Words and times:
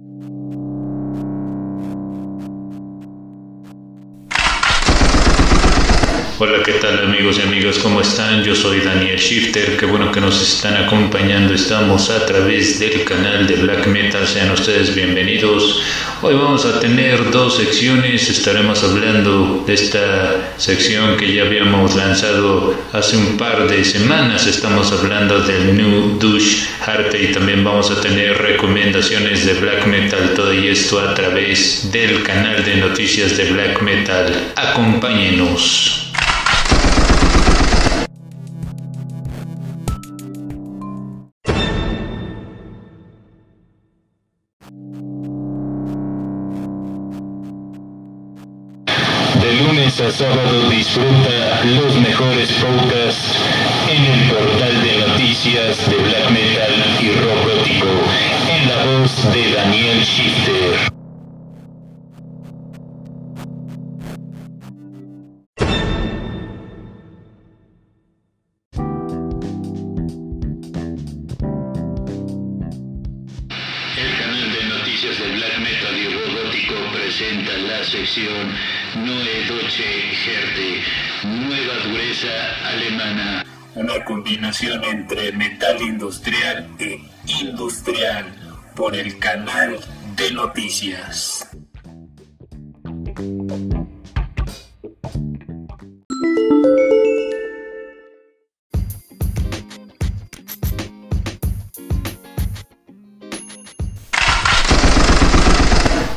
you 0.00 0.23
Hola, 6.36 6.64
¿qué 6.64 6.72
tal 6.72 6.98
amigos 6.98 7.38
y 7.38 7.42
amigas? 7.42 7.78
¿Cómo 7.78 8.00
están? 8.00 8.42
Yo 8.42 8.56
soy 8.56 8.80
Daniel 8.80 9.18
Shifter, 9.18 9.76
qué 9.76 9.86
bueno 9.86 10.10
que 10.10 10.20
nos 10.20 10.42
están 10.42 10.76
acompañando. 10.76 11.54
Estamos 11.54 12.10
a 12.10 12.26
través 12.26 12.80
del 12.80 13.04
canal 13.04 13.46
de 13.46 13.54
Black 13.54 13.86
Metal, 13.86 14.26
sean 14.26 14.50
ustedes 14.50 14.96
bienvenidos. 14.96 15.80
Hoy 16.22 16.34
vamos 16.34 16.64
a 16.64 16.80
tener 16.80 17.30
dos 17.30 17.58
secciones, 17.58 18.28
estaremos 18.28 18.82
hablando 18.82 19.62
de 19.64 19.74
esta 19.74 20.54
sección 20.56 21.16
que 21.16 21.32
ya 21.32 21.42
habíamos 21.42 21.94
lanzado 21.94 22.74
hace 22.92 23.16
un 23.16 23.36
par 23.36 23.68
de 23.68 23.84
semanas. 23.84 24.44
Estamos 24.48 24.90
hablando 24.90 25.38
del 25.38 25.76
New 25.76 26.18
Douche 26.18 26.66
Arte 26.84 27.22
y 27.22 27.32
también 27.32 27.62
vamos 27.62 27.92
a 27.92 28.00
tener 28.00 28.36
recomendaciones 28.42 29.46
de 29.46 29.54
Black 29.54 29.86
Metal, 29.86 30.32
todo 30.34 30.52
y 30.52 30.66
esto 30.66 30.98
a 30.98 31.14
través 31.14 31.92
del 31.92 32.24
canal 32.24 32.64
de 32.64 32.74
noticias 32.78 33.36
de 33.36 33.52
Black 33.52 33.80
Metal. 33.82 34.52
Acompáñenos. 34.56 36.03
De 49.44 49.52
lunes 49.52 50.00
a 50.00 50.10
sábado 50.10 50.70
disfruta 50.70 51.60
los 51.64 51.94
mejores 51.96 52.50
podcasts 52.52 53.36
en 53.90 54.02
el 54.02 54.30
portal 54.30 54.82
de 54.82 55.06
noticias 55.06 55.90
de 55.90 55.96
Black 55.96 56.30
Metal 56.30 56.72
y 56.98 57.10
Rock 57.10 57.44
Gótico 57.44 57.86
en 58.50 58.68
la 58.70 58.84
voz 58.86 59.34
de 59.34 59.52
Daniel 59.52 60.00
Shifter. 60.02 60.94
El 73.98 74.18
canal 74.18 74.52
de 74.54 74.64
noticias 74.70 75.18
de 75.18 75.32
Black 75.32 75.58
Metal 75.58 75.96
y 75.98 76.14
Rock 76.14 76.33
Presenta 76.66 77.52
la 77.58 77.84
sección 77.84 78.54
Neue 78.96 79.44
Deutsche 79.46 79.84
Härte, 80.24 80.82
nueva 81.22 81.74
dureza 81.86 82.68
alemana. 82.68 83.44
Una 83.74 84.02
combinación 84.04 84.82
entre 84.82 85.32
metal 85.32 85.82
industrial 85.82 86.66
e 86.78 87.00
industrial 87.42 88.24
por 88.74 88.96
el 88.96 89.18
canal 89.18 89.78
de 90.16 90.32
noticias. 90.32 91.46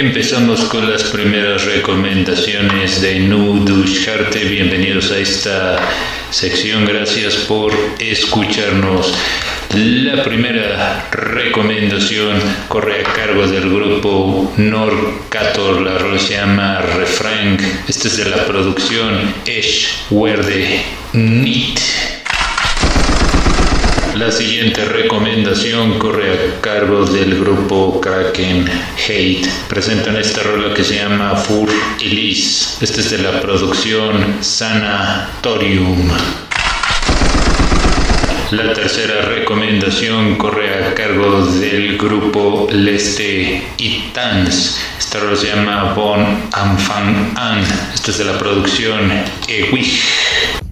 Empezamos 0.00 0.60
con 0.66 0.88
las 0.88 1.02
primeras 1.02 1.64
recomendaciones 1.64 3.02
de 3.02 3.18
Nu 3.18 3.64
Dusharte. 3.64 4.44
Bienvenidos 4.44 5.10
a 5.10 5.18
esta 5.18 5.76
sección. 6.30 6.84
Gracias 6.84 7.34
por 7.34 7.72
escucharnos. 7.98 9.12
La 9.74 10.22
primera 10.22 11.08
recomendación 11.10 12.38
corre 12.68 13.00
a 13.00 13.12
cargo 13.12 13.48
del 13.48 13.68
grupo 13.68 14.52
Norcator. 14.56 15.80
La 15.80 15.98
rola 15.98 16.20
se 16.20 16.34
llama 16.34 16.80
Refrain. 16.80 17.56
Esta 17.88 18.06
es 18.06 18.18
de 18.18 18.26
la 18.26 18.46
producción 18.46 19.34
Esh 19.46 20.04
Werde 20.10 20.80
Nit. 21.12 21.80
La 24.18 24.32
siguiente 24.32 24.84
recomendación 24.84 25.96
corre 26.00 26.32
a 26.32 26.60
cargo 26.60 27.04
del 27.04 27.37
grupo 27.48 27.98
Kraken 28.00 28.68
Hate. 28.96 29.48
Presentan 29.68 30.16
esta 30.16 30.42
rola 30.42 30.74
que 30.74 30.84
se 30.84 30.96
llama 30.96 31.34
Fur 31.34 31.68
Elise. 32.00 32.84
Esta 32.84 33.00
es 33.00 33.10
de 33.10 33.18
la 33.18 33.40
producción 33.40 34.36
Sanatorium. 34.40 36.10
La 38.50 38.72
tercera 38.74 39.22
recomendación 39.22 40.36
corre 40.36 40.84
a 40.84 40.94
cargo 40.94 41.46
del 41.46 41.96
grupo 41.96 42.68
Leste 42.70 43.62
Itans. 43.78 44.78
Esta 44.98 45.20
rola 45.20 45.36
se 45.36 45.46
llama 45.46 45.94
Bon 45.94 46.50
Amfang 46.52 47.32
An. 47.34 47.64
Esta 47.94 48.10
es 48.10 48.18
de 48.18 48.24
la 48.24 48.38
producción 48.38 49.10
Ewig. 49.48 50.67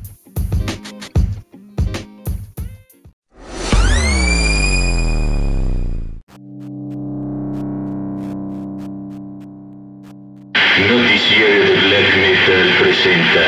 Noticiero 11.06 11.64
de 11.64 11.76
Black 11.86 12.16
Metal 12.16 12.74
presenta 12.80 13.44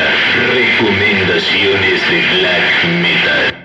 recomendaciones 0.53 2.09
de 2.09 2.19
Black 2.39 2.85
Metal. 3.01 3.59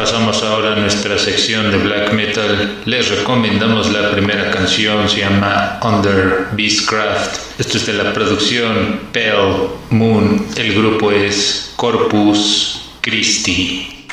Pasamos 0.00 0.42
ahora 0.42 0.72
a 0.72 0.76
nuestra 0.76 1.18
sección 1.18 1.70
de 1.70 1.76
black 1.76 2.14
metal. 2.14 2.78
Les 2.86 3.10
recomendamos 3.10 3.92
la 3.92 4.10
primera 4.10 4.50
canción, 4.50 5.06
se 5.10 5.20
llama 5.20 5.78
Under 5.82 6.46
Beastcraft. 6.52 7.60
Esto 7.60 7.76
es 7.76 7.84
de 7.84 7.92
la 7.92 8.10
producción 8.14 9.00
Pale 9.12 9.68
Moon. 9.90 10.46
El 10.56 10.74
grupo 10.74 11.12
es 11.12 11.74
Corpus 11.76 12.80
Christi. 13.02 14.06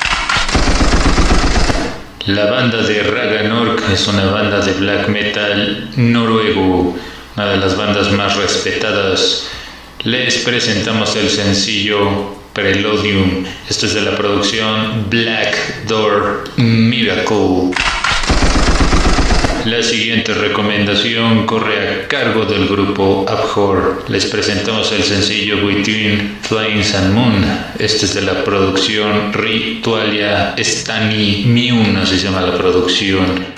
La 2.26 2.50
banda 2.50 2.82
de 2.82 3.02
Raganork 3.04 3.82
es 3.90 4.06
una 4.08 4.26
banda 4.26 4.60
de 4.60 4.74
black 4.74 5.08
metal 5.08 5.90
noruego, 5.96 6.98
una 7.34 7.46
de 7.46 7.56
las 7.56 7.78
bandas 7.78 8.12
más 8.12 8.36
respetadas. 8.36 9.48
Les 10.04 10.36
presentamos 10.44 11.16
el 11.16 11.30
sencillo 11.30 12.37
Preludium. 12.58 13.44
Esto 13.70 13.86
es 13.86 13.94
de 13.94 14.00
la 14.00 14.16
producción 14.16 15.08
Black 15.08 15.84
Door 15.86 16.54
Miracle. 16.56 17.70
La 19.64 19.80
siguiente 19.80 20.34
recomendación 20.34 21.46
corre 21.46 21.76
a 21.78 22.08
cargo 22.08 22.46
del 22.46 22.66
grupo 22.66 23.24
Abhor. 23.28 24.04
Les 24.08 24.26
presentamos 24.26 24.90
el 24.90 25.04
sencillo 25.04 25.64
Between 25.64 26.38
Flames 26.42 26.96
and 26.96 27.14
Moon. 27.14 27.44
Este 27.78 28.06
es 28.06 28.14
de 28.14 28.22
la 28.22 28.42
producción 28.42 29.32
Ritualia 29.32 30.56
Stani 30.58 31.44
Miun, 31.46 31.96
así 31.96 32.18
se 32.18 32.24
llama 32.24 32.40
la 32.40 32.58
producción. 32.58 33.57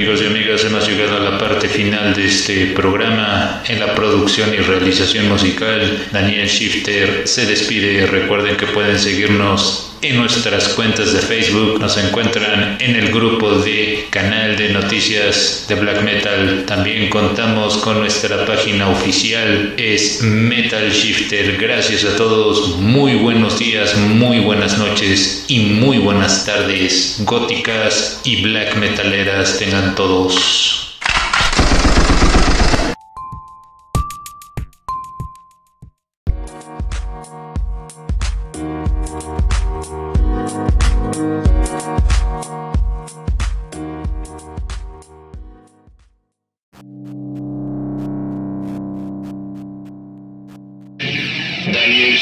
Amigos 0.00 0.22
y 0.22 0.26
amigas, 0.28 0.64
hemos 0.64 0.88
llegado 0.88 1.18
a 1.18 1.30
la 1.30 1.38
parte 1.38 1.68
final 1.68 2.14
de 2.14 2.24
este 2.24 2.68
programa. 2.68 3.62
En 3.68 3.78
la 3.78 3.94
producción 3.94 4.54
y 4.54 4.56
realización 4.56 5.28
musical, 5.28 6.06
Daniel 6.10 6.48
Shifter 6.48 7.28
se 7.28 7.44
despide. 7.44 8.06
Recuerden 8.06 8.56
que 8.56 8.66
pueden 8.68 8.98
seguirnos 8.98 9.89
en 10.02 10.16
nuestras 10.16 10.68
cuentas 10.70 11.12
de 11.12 11.20
Facebook. 11.20 11.78
Nos 11.78 11.96
encuentran 11.96 12.78
en 12.80 12.96
el 12.96 13.10
grupo 13.12 13.58
de 13.58 14.06
canal 14.10 14.56
de 14.56 14.70
noticias 14.70 15.66
de 15.68 15.74
Black 15.74 16.02
Metal. 16.02 16.64
También 16.66 17.10
contamos 17.10 17.78
con 17.78 18.00
nuestra 18.00 18.44
página 18.46 18.88
oficial, 18.88 19.74
es 19.76 20.22
Metal 20.22 20.90
Shifter. 20.90 21.56
Gracias 21.58 22.04
a 22.04 22.16
todos. 22.16 22.78
Muy 22.78 23.16
buenos 23.16 23.58
días, 23.58 23.96
muy 23.96 24.40
buenas 24.40 24.78
noches 24.78 25.44
y 25.48 25.60
muy 25.60 25.98
buenas 25.98 26.44
tardes. 26.46 27.16
Góticas 27.20 28.20
y 28.24 28.42
black 28.42 28.76
metaleras 28.76 29.58
tengan 29.58 29.94
todos. 29.94 30.69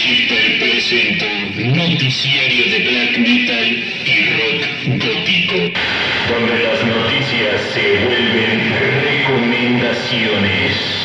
Shifter 0.09 0.59
presentó 0.59 1.27
Noticiario 1.55 2.65
de 2.71 2.79
black 2.79 3.19
metal 3.19 3.69
y 4.07 4.25
rock 4.39 4.63
gótico. 5.05 5.59
Donde 6.31 6.63
las 6.63 6.83
noticias 6.87 7.61
se 7.75 7.85
vuelven 8.07 8.59
recomendaciones. 9.05 10.98